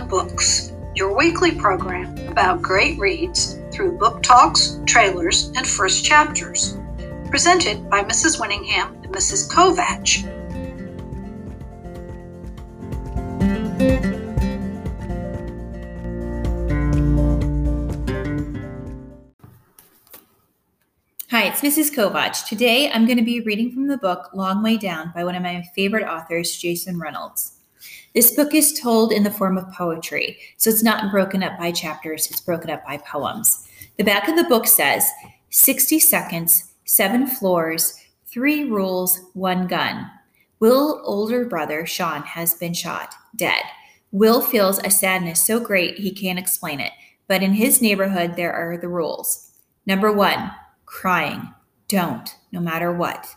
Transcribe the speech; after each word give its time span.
Books, 0.00 0.72
your 0.94 1.14
weekly 1.14 1.52
program 1.52 2.16
about 2.26 2.62
great 2.62 2.98
reads 2.98 3.58
through 3.70 3.98
book 3.98 4.22
talks, 4.22 4.80
trailers, 4.86 5.52
and 5.54 5.66
first 5.66 6.02
chapters. 6.02 6.78
Presented 7.28 7.90
by 7.90 8.02
Mrs. 8.02 8.40
Winningham 8.40 9.04
and 9.04 9.14
Mrs. 9.14 9.52
Kovach. 9.52 10.24
Hi, 21.30 21.42
it's 21.44 21.60
Mrs. 21.60 21.94
Kovach. 21.94 22.46
Today 22.46 22.90
I'm 22.90 23.04
going 23.04 23.18
to 23.18 23.24
be 23.24 23.40
reading 23.40 23.70
from 23.70 23.88
the 23.88 23.98
book 23.98 24.30
Long 24.32 24.62
Way 24.62 24.78
Down 24.78 25.12
by 25.14 25.22
one 25.22 25.34
of 25.34 25.42
my 25.42 25.62
favorite 25.76 26.08
authors, 26.08 26.56
Jason 26.56 26.98
Reynolds. 26.98 27.58
This 28.14 28.32
book 28.32 28.54
is 28.54 28.78
told 28.78 29.10
in 29.10 29.22
the 29.22 29.30
form 29.30 29.56
of 29.56 29.72
poetry, 29.72 30.38
so 30.58 30.68
it's 30.68 30.82
not 30.82 31.10
broken 31.10 31.42
up 31.42 31.58
by 31.58 31.72
chapters, 31.72 32.30
it's 32.30 32.40
broken 32.40 32.68
up 32.68 32.84
by 32.84 32.98
poems. 32.98 33.66
The 33.96 34.04
back 34.04 34.28
of 34.28 34.36
the 34.36 34.44
book 34.44 34.66
says 34.66 35.08
60 35.48 35.98
seconds, 35.98 36.72
seven 36.84 37.26
floors, 37.26 37.98
three 38.26 38.64
rules, 38.64 39.20
one 39.32 39.66
gun. 39.66 40.10
Will's 40.60 41.00
older 41.04 41.46
brother, 41.46 41.86
Shawn, 41.86 42.22
has 42.22 42.54
been 42.54 42.74
shot, 42.74 43.14
dead. 43.34 43.62
Will 44.10 44.42
feels 44.42 44.78
a 44.78 44.90
sadness 44.90 45.46
so 45.46 45.58
great 45.58 45.98
he 45.98 46.12
can't 46.12 46.38
explain 46.38 46.80
it, 46.80 46.92
but 47.28 47.42
in 47.42 47.54
his 47.54 47.80
neighborhood, 47.80 48.36
there 48.36 48.52
are 48.52 48.76
the 48.76 48.88
rules. 48.88 49.52
Number 49.86 50.12
one, 50.12 50.52
crying. 50.84 51.48
Don't, 51.88 52.36
no 52.52 52.60
matter 52.60 52.92
what. 52.92 53.34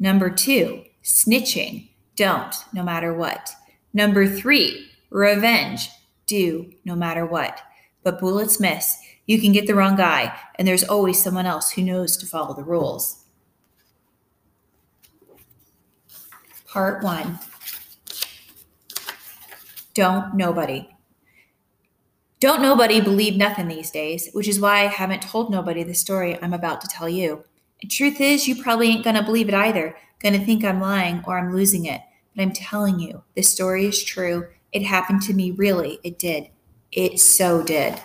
Number 0.00 0.30
two, 0.30 0.84
snitching. 1.04 1.90
Don't, 2.16 2.54
no 2.72 2.82
matter 2.82 3.14
what. 3.14 3.50
Number 3.92 4.26
three, 4.26 4.90
revenge. 5.10 5.90
Do, 6.26 6.72
no 6.84 6.96
matter 6.96 7.24
what. 7.24 7.60
But 8.02 8.18
bullets 8.20 8.58
miss. 8.58 8.98
You 9.26 9.40
can 9.40 9.52
get 9.52 9.66
the 9.66 9.74
wrong 9.74 9.96
guy, 9.96 10.36
and 10.56 10.66
there's 10.66 10.84
always 10.84 11.22
someone 11.22 11.46
else 11.46 11.72
who 11.72 11.82
knows 11.82 12.16
to 12.18 12.26
follow 12.26 12.54
the 12.54 12.62
rules. 12.62 13.24
Part 16.68 17.02
one 17.02 17.38
Don't 19.94 20.34
nobody. 20.34 20.88
Don't 22.38 22.60
nobody 22.60 23.00
believe 23.00 23.36
nothing 23.36 23.66
these 23.66 23.90
days, 23.90 24.28
which 24.32 24.46
is 24.46 24.60
why 24.60 24.80
I 24.80 24.88
haven't 24.88 25.22
told 25.22 25.50
nobody 25.50 25.82
the 25.82 25.94
story 25.94 26.38
I'm 26.42 26.52
about 26.52 26.82
to 26.82 26.88
tell 26.88 27.08
you. 27.08 27.44
The 27.80 27.88
truth 27.88 28.20
is, 28.20 28.46
you 28.46 28.62
probably 28.62 28.88
ain't 28.88 29.04
gonna 29.04 29.22
believe 29.22 29.48
it 29.48 29.54
either, 29.54 29.96
gonna 30.22 30.44
think 30.44 30.64
I'm 30.64 30.80
lying 30.80 31.24
or 31.26 31.38
I'm 31.38 31.54
losing 31.54 31.86
it. 31.86 32.02
But 32.36 32.42
I'm 32.42 32.52
telling 32.52 33.00
you, 33.00 33.24
this 33.34 33.50
story 33.50 33.86
is 33.86 34.04
true. 34.04 34.46
It 34.72 34.82
happened 34.82 35.22
to 35.22 35.34
me, 35.34 35.50
really. 35.50 35.98
It 36.04 36.18
did. 36.18 36.50
It 36.92 37.18
so 37.18 37.64
did. 37.64 38.00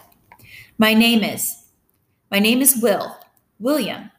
My 0.78 0.94
name 0.94 1.24
is, 1.24 1.66
my 2.32 2.40
name 2.40 2.62
is 2.62 2.82
Will, 2.82 3.16
William, 3.60 4.10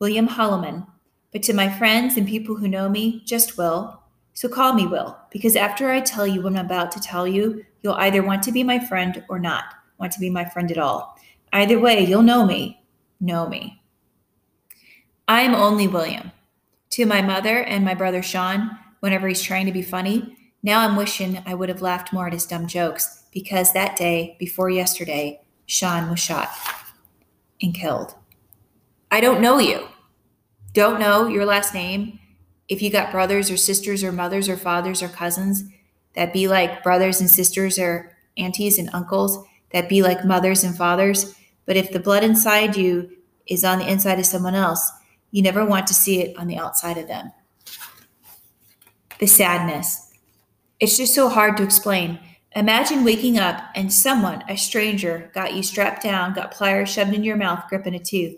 William 0.00 0.26
Holloman. 0.26 0.86
But 1.30 1.44
to 1.44 1.52
my 1.52 1.68
friends 1.68 2.16
and 2.16 2.26
people 2.26 2.56
who 2.56 2.66
know 2.66 2.88
me, 2.88 3.22
just 3.24 3.56
Will. 3.56 4.02
So 4.32 4.48
call 4.48 4.72
me 4.72 4.86
Will, 4.86 5.16
because 5.30 5.54
after 5.54 5.90
I 5.90 6.00
tell 6.00 6.26
you 6.26 6.42
what 6.42 6.56
I'm 6.56 6.64
about 6.64 6.90
to 6.92 7.00
tell 7.00 7.26
you, 7.28 7.64
You'll 7.82 7.94
either 7.94 8.22
want 8.22 8.42
to 8.44 8.52
be 8.52 8.62
my 8.62 8.78
friend 8.78 9.24
or 9.28 9.38
not 9.38 9.64
want 9.98 10.12
to 10.12 10.20
be 10.20 10.30
my 10.30 10.44
friend 10.44 10.70
at 10.70 10.78
all. 10.78 11.16
Either 11.52 11.78
way, 11.78 12.04
you'll 12.04 12.22
know 12.22 12.44
me. 12.44 12.84
Know 13.20 13.48
me. 13.48 13.82
I 15.26 15.40
am 15.42 15.54
only 15.54 15.88
William. 15.88 16.30
To 16.90 17.06
my 17.06 17.20
mother 17.20 17.62
and 17.64 17.84
my 17.84 17.94
brother 17.94 18.22
Shawn, 18.22 18.78
whenever 19.00 19.28
he's 19.28 19.42
trying 19.42 19.66
to 19.66 19.72
be 19.72 19.82
funny, 19.82 20.36
now 20.62 20.80
I'm 20.80 20.96
wishing 20.96 21.42
I 21.46 21.54
would 21.54 21.68
have 21.68 21.82
laughed 21.82 22.12
more 22.12 22.26
at 22.26 22.32
his 22.32 22.46
dumb 22.46 22.66
jokes 22.66 23.24
because 23.32 23.72
that 23.72 23.96
day, 23.96 24.36
before 24.38 24.70
yesterday, 24.70 25.40
Shawn 25.66 26.10
was 26.10 26.18
shot 26.18 26.48
and 27.62 27.74
killed. 27.74 28.14
I 29.10 29.20
don't 29.20 29.40
know 29.40 29.58
you. 29.58 29.88
Don't 30.72 31.00
know 31.00 31.28
your 31.28 31.44
last 31.44 31.74
name. 31.74 32.18
If 32.68 32.82
you 32.82 32.90
got 32.90 33.12
brothers 33.12 33.50
or 33.50 33.56
sisters 33.56 34.04
or 34.04 34.12
mothers 34.12 34.48
or 34.48 34.56
fathers 34.56 35.02
or 35.02 35.08
cousins, 35.08 35.64
that 36.14 36.32
be 36.32 36.48
like 36.48 36.82
brothers 36.82 37.20
and 37.20 37.30
sisters 37.30 37.78
or 37.78 38.16
aunties 38.36 38.78
and 38.78 38.90
uncles, 38.92 39.46
that 39.72 39.88
be 39.88 40.02
like 40.02 40.24
mothers 40.24 40.64
and 40.64 40.76
fathers. 40.76 41.34
But 41.66 41.76
if 41.76 41.92
the 41.92 42.00
blood 42.00 42.24
inside 42.24 42.76
you 42.76 43.10
is 43.46 43.64
on 43.64 43.78
the 43.78 43.90
inside 43.90 44.18
of 44.18 44.26
someone 44.26 44.54
else, 44.54 44.90
you 45.30 45.42
never 45.42 45.64
want 45.64 45.86
to 45.86 45.94
see 45.94 46.20
it 46.20 46.36
on 46.38 46.46
the 46.46 46.58
outside 46.58 46.98
of 46.98 47.08
them. 47.08 47.30
The 49.18 49.26
sadness. 49.26 50.12
It's 50.80 50.96
just 50.96 51.14
so 51.14 51.28
hard 51.28 51.56
to 51.56 51.64
explain. 51.64 52.20
Imagine 52.54 53.04
waking 53.04 53.38
up 53.38 53.62
and 53.74 53.92
someone, 53.92 54.44
a 54.48 54.56
stranger, 54.56 55.30
got 55.34 55.54
you 55.54 55.62
strapped 55.62 56.02
down, 56.02 56.34
got 56.34 56.52
pliers 56.52 56.88
shoved 56.88 57.12
in 57.12 57.24
your 57.24 57.36
mouth, 57.36 57.64
gripping 57.68 57.94
a 57.94 57.98
tooth. 57.98 58.36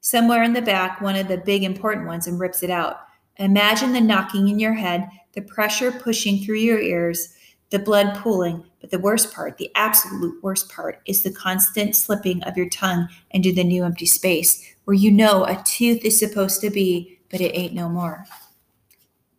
Somewhere 0.00 0.42
in 0.42 0.52
the 0.52 0.62
back, 0.62 1.00
one 1.00 1.16
of 1.16 1.28
the 1.28 1.38
big 1.38 1.62
important 1.62 2.06
ones, 2.06 2.26
and 2.26 2.38
rips 2.40 2.62
it 2.62 2.70
out. 2.70 3.00
Imagine 3.38 3.92
the 3.92 4.00
knocking 4.00 4.48
in 4.48 4.58
your 4.58 4.74
head, 4.74 5.08
the 5.32 5.42
pressure 5.42 5.92
pushing 5.92 6.38
through 6.38 6.56
your 6.56 6.80
ears, 6.80 7.34
the 7.70 7.78
blood 7.78 8.16
pooling. 8.16 8.64
But 8.80 8.90
the 8.90 8.98
worst 8.98 9.32
part, 9.32 9.58
the 9.58 9.70
absolute 9.74 10.42
worst 10.42 10.70
part, 10.70 11.00
is 11.06 11.22
the 11.22 11.32
constant 11.32 11.96
slipping 11.96 12.42
of 12.44 12.56
your 12.56 12.68
tongue 12.68 13.08
into 13.30 13.52
the 13.52 13.64
new 13.64 13.84
empty 13.84 14.06
space 14.06 14.74
where 14.84 14.94
you 14.94 15.10
know 15.10 15.44
a 15.44 15.60
tooth 15.64 16.04
is 16.04 16.18
supposed 16.18 16.60
to 16.60 16.70
be, 16.70 17.18
but 17.30 17.40
it 17.40 17.56
ain't 17.56 17.74
no 17.74 17.88
more. 17.88 18.24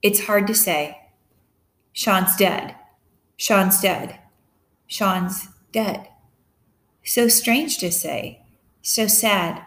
It's 0.01 0.25
hard 0.25 0.47
to 0.47 0.55
say. 0.55 0.99
Shawn's 1.93 2.35
dead. 2.35 2.75
Shawn's 3.37 3.81
dead. 3.81 4.19
Shawn's 4.87 5.47
dead. 5.71 6.07
So 7.03 7.27
strange 7.27 7.77
to 7.79 7.91
say. 7.91 8.41
So 8.81 9.07
sad. 9.07 9.63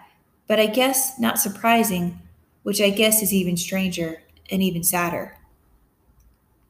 But 0.46 0.60
I 0.60 0.66
guess 0.66 1.18
not 1.18 1.38
surprising, 1.38 2.20
which 2.62 2.80
I 2.80 2.90
guess 2.90 3.22
is 3.22 3.32
even 3.32 3.56
stranger 3.56 4.22
and 4.50 4.62
even 4.62 4.82
sadder 4.82 5.36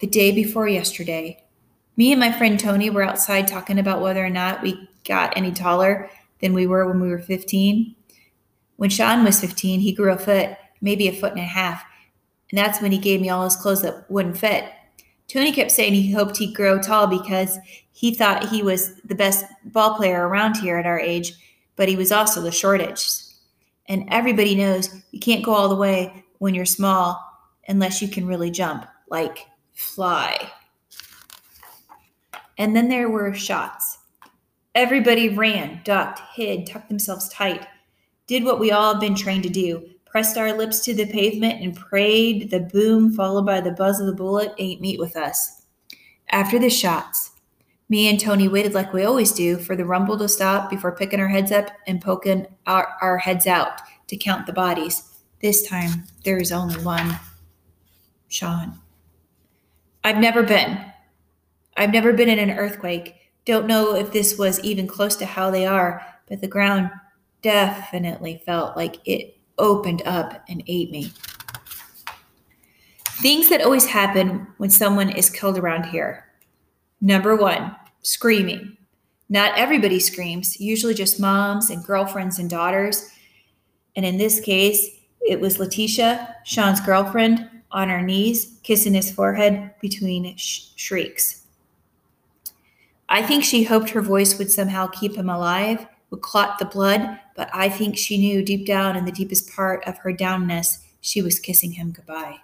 the 0.00 0.06
day 0.06 0.32
before 0.32 0.66
yesterday. 0.66 1.44
Me 1.97 2.10
and 2.10 2.20
my 2.20 2.32
friend 2.32 2.59
Tony 2.59 2.91
were 2.91 3.03
outside 3.03 3.47
talking 3.47 3.78
about 3.78 4.00
whether 4.00 4.25
or 4.25 4.31
not 4.31 4.62
we 4.62 4.88
got 5.04 5.37
any 5.37 5.53
taller 5.53 6.10
than 6.41 6.54
we 6.54 6.66
were 6.66 6.87
when 6.87 7.00
we 7.00 7.09
were 7.09 7.19
15. 7.19 7.94
When 8.76 8.91
Shawn 8.91 9.25
was 9.25 9.41
15, 9.41 9.81
he 9.81 9.93
grew 9.93 10.10
a 10.10 10.19
foot, 10.19 10.56
maybe 10.81 11.06
a 11.06 11.12
foot 11.12 11.32
and 11.32 11.41
a 11.41 11.44
half. 11.44 11.84
And 12.50 12.59
that's 12.59 12.81
when 12.81 12.93
he 12.93 12.99
gave 12.99 13.21
me 13.21 13.31
all 13.31 13.44
his 13.44 13.56
clothes 13.56 13.83
that 13.83 14.11
wouldn't 14.11 14.38
fit. 14.38 14.65
Tony 15.28 15.53
kept 15.53 15.71
saying 15.71 15.94
he 15.94 16.12
hoped 16.12 16.37
he'd 16.37 16.55
grow 16.55 16.81
tall 16.81 17.06
because 17.06 17.59
he 17.93 18.15
thought 18.15 18.49
he 18.49 18.62
was 18.62 18.97
the 19.03 19.15
best 19.15 19.44
ball 19.66 19.94
player 19.94 20.27
around 20.27 20.56
here 20.56 20.77
at 20.77 20.87
our 20.87 20.99
age, 20.99 21.34
but 21.77 21.88
he 21.88 21.94
was 21.94 22.11
also 22.11 22.41
the 22.41 22.50
shortest. 22.50 23.37
And 23.87 24.09
everybody 24.09 24.55
knows 24.55 24.93
you 25.12 25.21
can't 25.21 25.44
go 25.44 25.53
all 25.53 25.69
the 25.69 25.77
way 25.77 26.25
when 26.38 26.55
you're 26.55 26.66
small 26.66 27.21
unless 27.69 28.03
you 28.03 28.09
can 28.09 28.27
really 28.27 28.50
jump, 28.50 28.87
like 29.09 29.47
fly. 29.72 30.50
And 32.59 32.75
then 32.75 32.88
there 32.88 33.09
were 33.09 33.32
shots. 33.32 33.99
Everybody 34.75 35.28
ran, 35.28 35.81
ducked, 35.84 36.21
hid, 36.34 36.67
tucked 36.67 36.88
themselves 36.88 37.28
tight, 37.28 37.67
did 38.27 38.44
what 38.44 38.61
we 38.61 38.71
all 38.71 38.93
have 38.93 39.00
been 39.00 39.15
trained 39.15 39.44
to 39.44 39.49
do 39.49 39.88
pressed 40.10 40.37
our 40.37 40.53
lips 40.53 40.81
to 40.81 40.93
the 40.93 41.06
pavement 41.06 41.62
and 41.62 41.76
prayed 41.76 42.50
the 42.50 42.59
boom 42.59 43.12
followed 43.12 43.47
by 43.47 43.60
the 43.60 43.71
buzz 43.71 44.00
of 44.00 44.06
the 44.06 44.12
bullet 44.12 44.53
ain't 44.59 44.81
meet 44.81 44.98
with 44.98 45.16
us. 45.16 45.62
After 46.31 46.59
the 46.59 46.69
shots, 46.69 47.31
me 47.88 48.09
and 48.09 48.19
Tony 48.19 48.49
waited 48.49 48.75
like 48.75 48.93
we 48.93 49.04
always 49.04 49.32
do 49.32 49.56
for 49.56 49.76
the 49.76 49.84
rumble 49.84 50.19
to 50.19 50.28
stop 50.28 50.69
before 50.69 50.97
picking 50.97 51.20
our 51.20 51.28
heads 51.28 51.53
up 51.53 51.70
and 51.87 52.00
poking 52.00 52.47
our, 52.66 52.88
our 53.00 53.19
heads 53.19 53.47
out 53.47 53.81
to 54.09 54.16
count 54.16 54.47
the 54.47 54.53
bodies. 54.53 55.03
This 55.41 55.66
time, 55.66 56.04
there 56.25 56.38
is 56.38 56.52
only 56.52 56.82
one 56.85 57.19
Shawn. 58.29 58.79
I've 60.05 60.19
never 60.19 60.43
been. 60.43 60.79
I've 61.76 61.93
never 61.93 62.12
been 62.12 62.29
in 62.29 62.38
an 62.38 62.56
earthquake. 62.56 63.17
Don't 63.44 63.67
know 63.67 63.94
if 63.94 64.12
this 64.12 64.38
was 64.38 64.61
even 64.61 64.87
close 64.87 65.17
to 65.17 65.26
how 65.26 65.50
they 65.50 65.67
are, 65.67 66.05
but 66.29 66.40
the 66.40 66.49
ground 66.49 66.90
definitely 67.43 68.43
felt 68.44 68.76
like 68.76 68.96
it 69.05 69.39
opened 69.61 70.03
up 70.05 70.45
and 70.49 70.62
ate 70.67 70.91
me. 70.91 71.12
Things 73.23 73.49
that 73.51 73.62
always 73.62 73.87
happen 73.87 74.47
when 74.57 74.71
someone 74.71 75.11
is 75.11 75.29
killed 75.29 75.59
around 75.59 75.85
here. 75.85 76.27
Number 77.01 77.37
one, 77.37 77.77
screaming. 78.03 78.77
Not 79.29 79.57
everybody 79.57 80.01
screams, 80.01 80.59
usually 80.59 80.95
just 80.95 81.21
moms 81.21 81.71
and 81.71 81.85
girlfriends 81.85 82.39
and 82.39 82.51
daughters. 82.51 83.11
And 83.95 84.05
in 84.05 84.17
this 84.17 84.41
case, 84.41 84.89
it 85.21 85.39
was 85.39 85.59
Letitia, 85.59 86.37
Shawn's 86.45 86.81
girlfriend, 86.81 87.49
on 87.73 87.89
her 87.89 88.03
knees, 88.03 88.59
kissing 88.62 88.95
his 88.95 89.12
forehead 89.12 89.73
between 89.81 90.37
sh- 90.37 90.71
shrieks. 90.77 91.45
I 93.09 93.23
think 93.23 93.45
she 93.45 93.65
hoped 93.65 93.91
her 93.91 94.01
voice 94.01 94.39
would 94.39 94.51
somehow 94.51 94.87
keep 94.89 95.15
him 95.15 95.29
alive, 95.29 95.87
would 96.11 96.23
clot 96.23 96.59
the 96.59 96.65
blood, 96.65 97.21
but 97.40 97.48
I 97.54 97.70
think 97.70 97.96
she 97.96 98.19
knew 98.19 98.42
deep 98.44 98.66
down 98.66 98.96
in 98.96 99.06
the 99.06 99.10
deepest 99.10 99.50
part 99.56 99.82
of 99.87 99.96
her 99.96 100.12
downness 100.12 100.81
she 101.00 101.22
was 101.22 101.38
kissing 101.38 101.72
him 101.72 101.90
goodbye. 101.90 102.37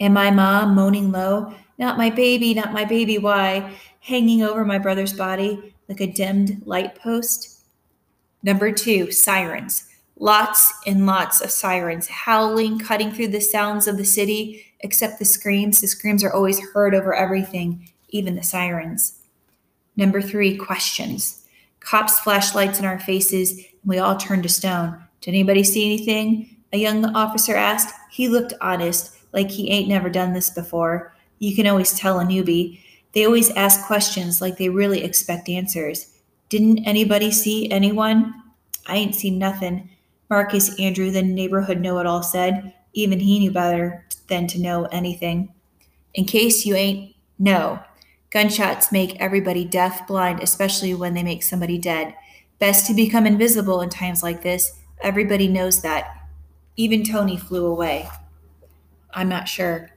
And 0.00 0.14
my 0.14 0.30
mom 0.30 0.74
moaning 0.74 1.12
low, 1.12 1.52
Not 1.78 1.98
my 1.98 2.08
baby, 2.08 2.54
not 2.54 2.72
my 2.72 2.86
baby, 2.86 3.18
why? 3.18 3.74
hanging 4.00 4.42
over 4.42 4.64
my 4.64 4.78
brother's 4.78 5.12
body 5.12 5.74
like 5.90 6.00
a 6.00 6.06
dimmed 6.06 6.62
light 6.64 6.94
post. 6.94 7.64
Number 8.42 8.72
two, 8.72 9.12
sirens. 9.12 9.86
Lots 10.18 10.72
and 10.86 11.04
lots 11.04 11.42
of 11.42 11.50
sirens 11.50 12.08
howling, 12.08 12.78
cutting 12.78 13.12
through 13.12 13.28
the 13.28 13.42
sounds 13.42 13.88
of 13.88 13.98
the 13.98 14.06
city, 14.06 14.64
except 14.80 15.18
the 15.18 15.26
screams. 15.26 15.82
The 15.82 15.86
screams 15.86 16.24
are 16.24 16.32
always 16.32 16.66
heard 16.70 16.94
over 16.94 17.14
everything, 17.14 17.90
even 18.08 18.36
the 18.36 18.42
sirens. 18.42 19.20
Number 19.96 20.22
three, 20.22 20.56
questions. 20.56 21.39
Cops 21.80 22.20
flash 22.20 22.54
lights 22.54 22.78
in 22.78 22.84
our 22.84 22.98
faces, 22.98 23.52
and 23.58 23.66
we 23.84 23.98
all 23.98 24.16
turn 24.16 24.42
to 24.42 24.48
stone. 24.48 25.02
Did 25.20 25.30
anybody 25.30 25.64
see 25.64 25.84
anything? 25.84 26.56
A 26.72 26.78
young 26.78 27.04
officer 27.16 27.56
asked. 27.56 27.94
He 28.10 28.28
looked 28.28 28.54
honest, 28.60 29.16
like 29.32 29.50
he 29.50 29.70
ain't 29.70 29.88
never 29.88 30.08
done 30.08 30.32
this 30.32 30.50
before. 30.50 31.14
You 31.38 31.54
can 31.56 31.66
always 31.66 31.98
tell 31.98 32.20
a 32.20 32.24
newbie. 32.24 32.80
They 33.12 33.24
always 33.24 33.50
ask 33.50 33.86
questions 33.86 34.40
like 34.40 34.56
they 34.56 34.68
really 34.68 35.02
expect 35.02 35.48
answers. 35.48 36.14
Didn't 36.48 36.84
anybody 36.86 37.30
see 37.30 37.70
anyone? 37.70 38.34
I 38.86 38.96
ain't 38.96 39.14
seen 39.14 39.38
nothing. 39.38 39.90
Marcus 40.28 40.78
Andrew, 40.78 41.10
the 41.10 41.22
neighborhood 41.22 41.80
know 41.80 41.98
it 41.98 42.06
all, 42.06 42.22
said. 42.22 42.72
Even 42.92 43.18
he 43.18 43.38
knew 43.38 43.50
better 43.50 44.04
than 44.28 44.46
to 44.48 44.60
know 44.60 44.84
anything. 44.86 45.52
In 46.14 46.24
case 46.24 46.64
you 46.64 46.74
ain't 46.74 47.14
know, 47.38 47.80
gunshots 48.30 48.92
make 48.92 49.20
everybody 49.20 49.64
deaf, 49.64 50.06
blind, 50.06 50.42
especially 50.42 50.94
when 50.94 51.14
they 51.14 51.22
make 51.22 51.42
somebody 51.42 51.78
dead. 51.78 52.14
Best 52.58 52.86
to 52.86 52.94
become 52.94 53.26
invisible 53.26 53.80
in 53.80 53.90
times 53.90 54.22
like 54.22 54.42
this. 54.42 54.78
Everybody 55.02 55.48
knows 55.48 55.82
that. 55.82 56.28
Even 56.76 57.02
Tony 57.04 57.36
flew 57.36 57.66
away. 57.66 58.08
I'm 59.12 59.28
not 59.28 59.48
sure. 59.48 59.90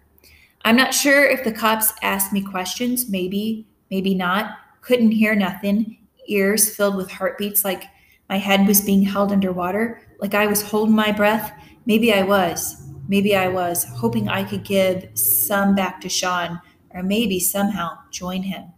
I'm 0.65 0.75
not 0.75 0.93
sure 0.93 1.25
if 1.25 1.43
the 1.43 1.51
cops 1.51 1.93
asked 2.01 2.33
me 2.33 2.41
questions. 2.41 3.09
Maybe, 3.09 3.67
maybe 3.91 4.15
not. 4.15 4.57
Couldn't 4.81 5.11
hear 5.11 5.35
nothing. 5.35 5.97
Ears 6.27 6.73
filled 6.75 6.95
with 6.95 7.11
heartbeats 7.11 7.63
like 7.63 7.83
my 8.29 8.37
head 8.37 8.65
was 8.65 8.81
being 8.81 9.03
held 9.03 9.31
underwater, 9.31 10.01
like 10.19 10.33
I 10.33 10.47
was 10.47 10.61
holding 10.61 10.95
my 10.95 11.11
breath. 11.11 11.51
Maybe 11.85 12.13
I 12.13 12.23
was. 12.23 12.81
Maybe 13.07 13.35
I 13.35 13.49
was, 13.49 13.83
hoping 13.83 14.29
I 14.29 14.43
could 14.45 14.63
give 14.63 15.09
some 15.13 15.75
back 15.75 15.99
to 16.01 16.09
Shawn, 16.09 16.59
or 16.93 17.03
maybe 17.03 17.39
somehow 17.39 17.97
join 18.11 18.43
him. 18.43 18.71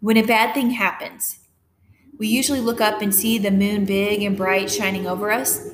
When 0.00 0.16
a 0.16 0.26
bad 0.26 0.54
thing 0.54 0.70
happens, 0.70 1.40
we 2.18 2.28
usually 2.28 2.60
look 2.60 2.80
up 2.80 3.02
and 3.02 3.14
see 3.14 3.38
the 3.38 3.50
moon 3.50 3.84
big 3.84 4.22
and 4.22 4.36
bright 4.36 4.70
shining 4.70 5.06
over 5.06 5.30
us. 5.30 5.68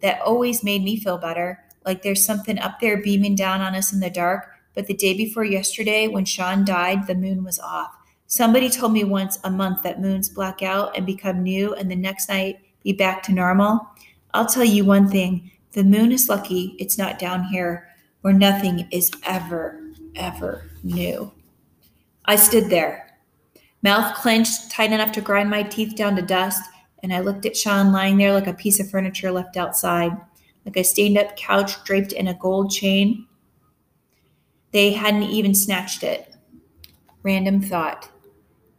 That 0.00 0.20
always 0.20 0.62
made 0.62 0.82
me 0.82 0.96
feel 0.98 1.18
better 1.18 1.64
like 1.84 2.02
there's 2.02 2.24
something 2.24 2.58
up 2.58 2.80
there 2.80 3.00
beaming 3.00 3.36
down 3.36 3.60
on 3.60 3.74
us 3.74 3.92
in 3.92 4.00
the 4.00 4.10
dark. 4.10 4.48
But 4.74 4.86
the 4.86 4.94
day 4.94 5.16
before 5.16 5.44
yesterday, 5.44 6.08
when 6.08 6.24
Shawn 6.24 6.64
died, 6.64 7.06
the 7.06 7.14
moon 7.14 7.44
was 7.44 7.58
off. 7.58 7.94
Somebody 8.26 8.68
told 8.68 8.92
me 8.92 9.04
once 9.04 9.38
a 9.44 9.50
month 9.50 9.82
that 9.84 10.00
moons 10.00 10.28
black 10.28 10.62
out 10.62 10.96
and 10.96 11.06
become 11.06 11.42
new, 11.42 11.74
and 11.74 11.90
the 11.90 11.96
next 11.96 12.28
night 12.28 12.58
be 12.82 12.92
back 12.92 13.22
to 13.24 13.32
normal. 13.32 13.88
I'll 14.34 14.46
tell 14.46 14.64
you 14.64 14.84
one 14.84 15.08
thing 15.08 15.50
the 15.72 15.84
moon 15.84 16.10
is 16.10 16.28
lucky 16.28 16.74
it's 16.78 16.98
not 16.98 17.18
down 17.18 17.44
here 17.44 17.88
where 18.22 18.34
nothing 18.34 18.88
is 18.90 19.10
ever, 19.24 19.80
ever 20.16 20.70
knew. 20.82 21.30
I 22.24 22.36
stood 22.36 22.68
there, 22.70 23.18
mouth 23.82 24.16
clenched, 24.16 24.70
tight 24.70 24.92
enough 24.92 25.12
to 25.12 25.20
grind 25.20 25.50
my 25.50 25.62
teeth 25.62 25.94
down 25.94 26.16
to 26.16 26.22
dust, 26.22 26.62
and 27.02 27.12
I 27.12 27.20
looked 27.20 27.46
at 27.46 27.56
Shawn 27.56 27.92
lying 27.92 28.16
there 28.16 28.32
like 28.32 28.46
a 28.46 28.54
piece 28.54 28.80
of 28.80 28.90
furniture 28.90 29.30
left 29.30 29.56
outside 29.56 30.16
like 30.66 30.76
a 30.76 30.82
stand 30.82 31.16
up 31.16 31.36
couch 31.36 31.82
draped 31.84 32.12
in 32.12 32.26
a 32.26 32.34
gold 32.34 32.70
chain. 32.70 33.26
They 34.72 34.92
hadn't 34.92 35.22
even 35.22 35.54
snatched 35.54 36.02
it. 36.02 36.34
Random 37.22 37.62
thought. 37.62 38.10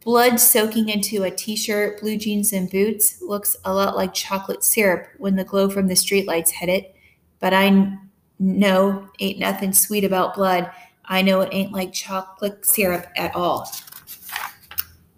Blood 0.04 0.38
soaking 0.38 0.90
into 0.90 1.24
a 1.24 1.30
t 1.30 1.56
shirt, 1.56 2.00
blue 2.00 2.16
jeans, 2.16 2.52
and 2.52 2.70
boots 2.70 3.20
looks 3.20 3.56
a 3.64 3.74
lot 3.74 3.96
like 3.96 4.14
chocolate 4.14 4.62
syrup 4.62 5.08
when 5.16 5.34
the 5.34 5.44
glow 5.44 5.68
from 5.68 5.88
the 5.88 5.94
streetlights 5.94 6.50
hit 6.50 6.68
it. 6.68 6.94
But 7.40 7.52
I 7.52 7.98
know 8.38 9.08
ain't 9.18 9.38
nothing 9.38 9.72
sweet 9.72 10.04
about 10.04 10.34
blood. 10.34 10.70
I 11.08 11.22
know 11.22 11.40
it 11.40 11.48
ain't 11.52 11.72
like 11.72 11.92
chocolate 11.92 12.64
syrup 12.66 13.06
at 13.16 13.34
all. 13.34 13.70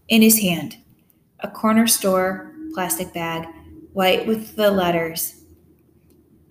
In 0.09 0.23
his 0.23 0.39
hand, 0.39 0.77
a 1.41 1.49
corner 1.49 1.87
store 1.87 2.55
plastic 2.75 3.13
bag, 3.13 3.47
white 3.93 4.27
with 4.27 4.57
the 4.57 4.71
letters 4.71 5.41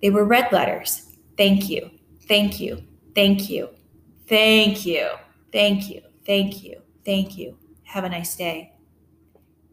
they 0.02 0.10
were 0.10 0.24
red 0.24 0.50
letters. 0.50 1.12
Thank 1.36 1.68
you. 1.68 1.90
Thank 2.26 2.60
you. 2.60 2.82
Thank 3.14 3.50
you. 3.50 3.68
Thank 4.26 4.86
you. 4.86 5.10
Thank 5.52 5.90
you. 5.90 6.00
Thank 6.24 6.62
you. 6.62 6.80
Thank 7.04 7.36
you. 7.36 7.58
Have 7.84 8.04
a 8.04 8.08
nice 8.08 8.36
day. 8.36 8.72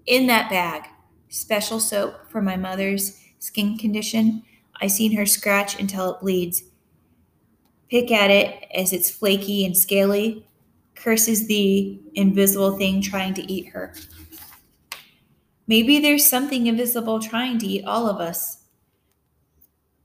In 0.05 0.27
that 0.27 0.49
bag, 0.49 0.83
special 1.29 1.79
soap 1.79 2.29
for 2.29 2.41
my 2.41 2.57
mother's 2.57 3.21
skin 3.39 3.77
condition. 3.77 4.43
I 4.81 4.87
seen 4.87 5.15
her 5.15 5.25
scratch 5.25 5.79
until 5.79 6.15
it 6.15 6.21
bleeds. 6.21 6.63
Pick 7.89 8.11
at 8.11 8.29
it 8.29 8.65
as 8.73 8.91
it's 8.91 9.09
flaky 9.09 9.65
and 9.65 9.75
scaly. 9.75 10.45
Curses 10.95 11.47
the 11.47 11.99
invisible 12.15 12.77
thing 12.77 13.01
trying 13.01 13.33
to 13.35 13.51
eat 13.51 13.67
her. 13.67 13.93
Maybe 15.67 15.99
there's 15.99 16.25
something 16.25 16.67
invisible 16.67 17.19
trying 17.19 17.59
to 17.59 17.67
eat 17.67 17.85
all 17.85 18.09
of 18.09 18.19
us 18.19 18.63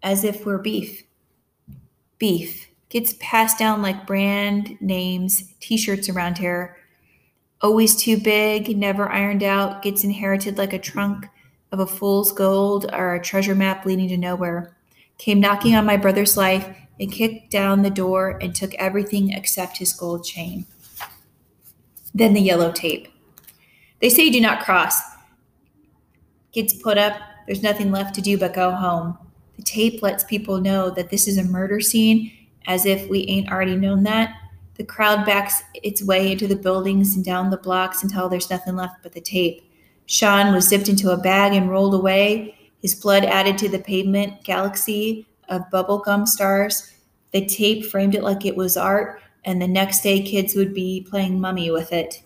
as 0.03 0.25
if 0.25 0.45
we're 0.45 0.59
beef. 0.59 1.05
Beef 2.19 2.69
gets 2.89 3.15
passed 3.21 3.59
down 3.59 3.81
like 3.81 4.07
brand 4.07 4.77
names, 4.81 5.55
t 5.61 5.77
shirts 5.77 6.09
around 6.09 6.39
here. 6.39 6.77
Always 7.61 7.97
too 7.97 8.19
big, 8.19 8.77
never 8.77 9.09
ironed 9.09 9.43
out, 9.43 9.83
gets 9.83 10.05
inherited 10.05 10.59
like 10.59 10.73
a 10.73 10.79
trunk 10.79 11.27
of 11.71 11.81
a 11.81 11.87
fool's 11.87 12.33
gold 12.33 12.91
or 12.93 13.15
a 13.15 13.23
treasure 13.23 13.55
map 13.55 13.87
leading 13.87 14.09
to 14.09 14.17
nowhere. 14.17 14.77
Came 15.19 15.41
knocking 15.41 15.75
on 15.75 15.87
my 15.87 15.97
brother's 15.97 16.37
life 16.37 16.77
and 17.01 17.13
kicked 17.13 17.51
down 17.51 17.83
the 17.83 17.91
door 17.91 18.39
and 18.41 18.55
took 18.55 18.75
everything 18.75 19.33
except 19.33 19.79
his 19.79 19.93
gold 19.93 20.25
chain. 20.25 20.67
Then 22.15 22.35
the 22.35 22.41
yellow 22.41 22.73
tape. 22.73 23.09
They 24.01 24.11
say 24.11 24.31
do 24.31 24.41
not 24.41 24.65
cross. 24.65 25.01
Gets 26.53 26.75
put 26.75 26.99
up, 26.99 27.15
there's 27.47 27.63
nothing 27.63 27.91
left 27.91 28.15
to 28.17 28.21
do 28.21 28.37
but 28.37 28.55
go 28.55 28.71
home. 28.73 29.17
The 29.57 29.63
tape 29.63 30.03
lets 30.03 30.25
people 30.25 30.61
know 30.61 30.91
that 30.91 31.11
this 31.11 31.27
is 31.27 31.39
a 31.39 31.45
murder 31.45 31.81
scene, 31.81 32.33
as 32.67 32.85
if 32.85 33.09
we 33.09 33.27
ain't 33.29 33.51
already 33.51 33.77
known 33.77 34.03
that. 34.05 34.35
The 34.75 34.85
crowd 34.85 35.25
backs 35.25 35.63
its 35.75 36.03
way 36.03 36.33
into 36.33 36.47
the 36.47 36.57
buildings 36.57 37.17
and 37.17 37.25
down 37.25 37.51
the 37.51 37.57
blocks 37.57 38.03
until 38.03 38.29
there's 38.29 38.51
nothing 38.51 38.77
left 38.77 39.03
but 39.03 39.13
the 39.13 39.21
tape. 39.21 39.71
Shawn 40.07 40.53
was 40.53 40.69
zipped 40.69 40.89
into 40.89 41.11
a 41.11 41.17
bag 41.17 41.53
and 41.53 41.71
rolled 41.71 41.95
away, 41.95 42.57
his 42.81 42.95
blood 42.95 43.25
added 43.25 43.57
to 43.59 43.69
the 43.69 43.79
pavement 43.79 44.43
galaxy 44.43 45.27
of 45.49 45.69
bubblegum 45.73 46.27
stars. 46.27 46.93
The 47.33 47.47
tape 47.47 47.87
framed 47.87 48.15
it 48.15 48.23
like 48.23 48.45
it 48.45 48.57
was 48.57 48.77
art, 48.77 49.23
and 49.45 49.61
the 49.61 49.69
next 49.69 50.03
day 50.03 50.23
kids 50.23 50.55
would 50.55 50.75
be 50.75 51.07
playing 51.09 51.41
mummy 51.41 51.71
with 51.71 51.93
it. 51.93 52.23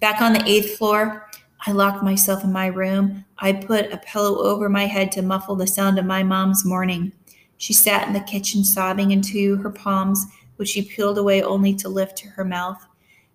Back 0.00 0.20
on 0.20 0.32
the 0.32 0.44
eighth 0.46 0.76
floor, 0.76 1.28
I 1.66 1.72
locked 1.72 2.02
myself 2.02 2.44
in 2.44 2.52
my 2.52 2.66
room. 2.66 3.24
I 3.38 3.52
put 3.52 3.92
a 3.92 3.98
pillow 3.98 4.38
over 4.38 4.68
my 4.68 4.86
head 4.86 5.10
to 5.12 5.22
muffle 5.22 5.56
the 5.56 5.66
sound 5.66 5.98
of 5.98 6.04
my 6.04 6.22
mom's 6.22 6.64
mourning. 6.64 7.12
She 7.58 7.72
sat 7.72 8.06
in 8.06 8.12
the 8.12 8.20
kitchen 8.20 8.62
sobbing 8.62 9.10
into 9.10 9.56
her 9.56 9.70
palms, 9.70 10.26
which 10.56 10.70
she 10.70 10.82
peeled 10.82 11.18
away 11.18 11.42
only 11.42 11.74
to 11.74 11.88
lift 11.88 12.16
to 12.18 12.28
her 12.28 12.44
mouth. 12.44 12.84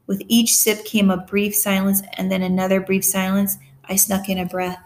With 0.08 0.22
each 0.28 0.54
sip 0.56 0.86
came 0.86 1.10
a 1.10 1.18
brief 1.18 1.56
silence 1.56 2.02
and 2.18 2.32
then 2.32 2.42
another 2.42 2.80
brief 2.80 3.04
silence. 3.04 3.58
I 3.86 3.96
snuck 3.96 4.30
in 4.30 4.40
a 4.40 4.46
breath. 4.46 4.80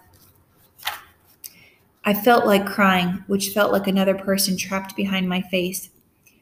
I 2.05 2.13
felt 2.13 2.45
like 2.45 2.67
crying, 2.67 3.23
which 3.27 3.49
felt 3.49 3.71
like 3.71 3.87
another 3.87 4.13
person 4.13 4.55
trapped 4.55 4.95
behind 4.95 5.27
my 5.27 5.41
face. 5.41 5.89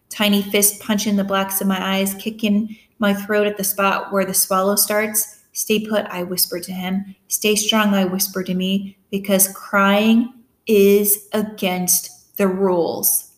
Tiny 0.09 0.41
fist 0.41 0.81
punching 0.81 1.15
the 1.15 1.23
blacks 1.23 1.61
of 1.61 1.67
my 1.67 1.95
eyes, 1.95 2.13
kicking 2.15 2.77
my 2.99 3.13
throat 3.13 3.47
at 3.47 3.57
the 3.57 3.63
spot 3.63 4.11
where 4.11 4.25
the 4.25 4.33
swallow 4.33 4.75
starts. 4.75 5.39
Stay 5.53 5.87
put, 5.87 6.05
I 6.07 6.23
whispered 6.23 6.63
to 6.63 6.73
him. 6.73 7.15
Stay 7.29 7.55
strong, 7.55 7.93
I 7.93 8.05
whispered 8.05 8.47
to 8.47 8.53
me, 8.53 8.97
because 9.09 9.53
crying 9.55 10.33
is 10.67 11.29
against 11.31 12.35
the 12.37 12.47
rules. 12.47 13.31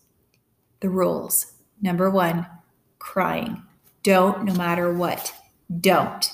The 0.80 0.90
rules. 0.90 1.54
Number 1.82 2.10
one, 2.10 2.48
crying. 2.98 3.62
Don't, 4.02 4.46
no 4.46 4.54
matter 4.54 4.92
what. 4.94 5.34
Don't. 5.80 6.32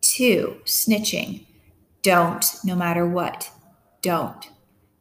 Two, 0.00 0.58
snitching. 0.64 1.44
Don't, 2.02 2.44
no 2.64 2.76
matter 2.76 3.06
what. 3.06 3.50
Don't. 4.02 4.48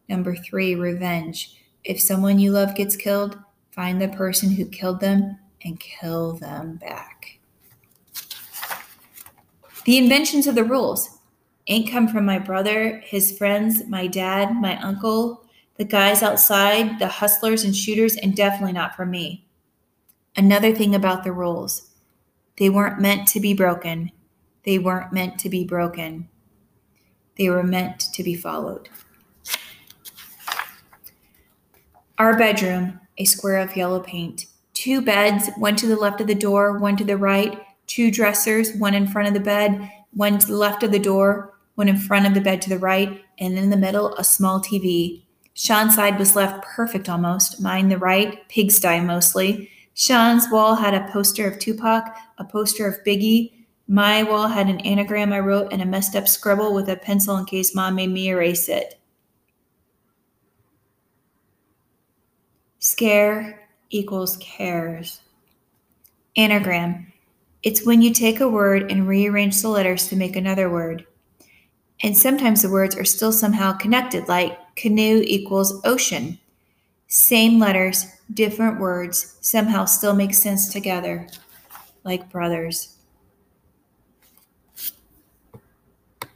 Number 0.07 0.35
three, 0.35 0.75
revenge. 0.75 1.55
If 1.83 1.99
someone 1.99 2.39
you 2.39 2.51
love 2.51 2.75
gets 2.75 2.95
killed, 2.95 3.37
find 3.71 4.01
the 4.01 4.07
person 4.09 4.51
who 4.51 4.65
killed 4.65 4.99
them 4.99 5.37
and 5.63 5.79
kill 5.79 6.33
them 6.33 6.77
back. 6.77 7.39
The 9.85 9.97
inventions 9.97 10.47
of 10.47 10.55
the 10.55 10.63
rules 10.63 11.19
ain't 11.67 11.91
come 11.91 12.07
from 12.07 12.25
my 12.25 12.39
brother, 12.39 13.01
his 13.05 13.37
friends, 13.37 13.87
my 13.87 14.07
dad, 14.07 14.55
my 14.55 14.81
uncle, 14.81 15.45
the 15.77 15.85
guys 15.85 16.23
outside, 16.23 16.99
the 16.99 17.07
hustlers 17.07 17.63
and 17.63 17.75
shooters, 17.75 18.15
and 18.15 18.35
definitely 18.35 18.73
not 18.73 18.95
from 18.95 19.11
me. 19.11 19.45
Another 20.35 20.73
thing 20.73 20.95
about 20.95 21.23
the 21.23 21.31
rules 21.31 21.91
They 22.57 22.69
weren't 22.69 23.01
meant 23.01 23.27
to 23.29 23.39
be 23.39 23.53
broken. 23.53 24.11
They 24.63 24.79
weren't 24.79 25.11
meant 25.11 25.37
to 25.39 25.49
be 25.49 25.65
broken. 25.65 26.29
They 27.37 27.49
were 27.49 27.63
meant 27.63 27.99
to 28.13 28.23
be 28.23 28.35
followed. 28.35 28.89
Our 32.17 32.37
bedroom, 32.37 33.01
a 33.17 33.25
square 33.25 33.57
of 33.57 33.75
yellow 33.75 33.99
paint. 33.99 34.45
Two 34.73 35.01
beds, 35.01 35.49
one 35.57 35.75
to 35.75 35.85
the 35.85 35.97
left 35.97 36.21
of 36.21 36.27
the 36.27 36.35
door, 36.35 36.77
one 36.77 36.95
to 36.95 37.03
the 37.03 37.17
right. 37.17 37.61
Two 37.87 38.09
dressers, 38.09 38.73
one 38.75 38.93
in 38.93 39.05
front 39.05 39.27
of 39.27 39.33
the 39.33 39.39
bed, 39.41 39.91
one 40.13 40.37
to 40.39 40.47
the 40.47 40.55
left 40.55 40.81
of 40.83 40.91
the 40.91 40.99
door, 40.99 41.53
one 41.75 41.89
in 41.89 41.97
front 41.97 42.25
of 42.25 42.33
the 42.33 42.39
bed 42.39 42.61
to 42.61 42.69
the 42.69 42.79
right, 42.79 43.21
and 43.37 43.57
in 43.57 43.69
the 43.69 43.75
middle, 43.75 44.15
a 44.15 44.23
small 44.23 44.61
TV. 44.61 45.23
Shawn's 45.55 45.95
side 45.95 46.17
was 46.17 46.37
left 46.37 46.63
perfect 46.63 47.09
almost, 47.09 47.61
mine 47.61 47.89
the 47.89 47.97
right, 47.97 48.47
pigsty 48.47 49.01
mostly. 49.01 49.69
Shawn's 49.93 50.47
wall 50.49 50.75
had 50.75 50.93
a 50.93 51.09
poster 51.11 51.45
of 51.45 51.59
Tupac, 51.59 52.15
a 52.37 52.45
poster 52.45 52.87
of 52.87 53.03
Biggie. 53.05 53.51
My 53.89 54.23
wall 54.23 54.47
had 54.47 54.69
an 54.69 54.79
anagram 54.81 55.33
I 55.33 55.41
wrote 55.41 55.73
and 55.73 55.81
a 55.81 55.85
messed 55.85 56.15
up 56.15 56.29
scribble 56.29 56.73
with 56.73 56.87
a 56.89 56.95
pencil 56.95 57.35
in 57.35 57.45
case 57.45 57.75
mom 57.75 57.95
made 57.95 58.09
me 58.09 58.29
erase 58.29 58.69
it. 58.69 58.99
Scare 62.85 63.67
equals 63.89 64.37
cares. 64.37 65.21
Anagram. 66.37 67.11
It's 67.63 67.83
when 67.83 68.03
you 68.03 68.13
take 68.13 68.41
a 68.41 68.47
word 68.47 68.91
and 68.91 69.07
rearrange 69.07 69.59
the 69.59 69.69
letters 69.69 70.07
to 70.09 70.15
make 70.15 70.35
another 70.35 70.69
word. 70.69 71.03
And 72.03 72.15
sometimes 72.15 72.61
the 72.61 72.69
words 72.69 72.95
are 72.95 73.03
still 73.03 73.31
somehow 73.31 73.73
connected, 73.73 74.27
like 74.27 74.59
canoe 74.75 75.23
equals 75.25 75.81
ocean. 75.83 76.37
Same 77.07 77.57
letters, 77.57 78.05
different 78.35 78.79
words, 78.79 79.39
somehow 79.41 79.85
still 79.85 80.13
make 80.13 80.35
sense 80.35 80.71
together, 80.71 81.27
like 82.03 82.31
brothers. 82.31 82.94